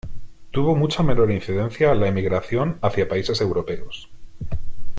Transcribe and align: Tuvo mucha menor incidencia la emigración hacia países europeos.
Tuvo 0.49 0.75
mucha 0.75 1.03
menor 1.03 1.29
incidencia 1.31 1.93
la 1.93 2.07
emigración 2.07 2.79
hacia 2.81 3.07
países 3.07 3.39
europeos. 3.39 4.09